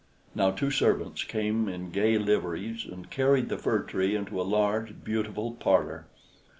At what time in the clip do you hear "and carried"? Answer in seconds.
2.85-3.49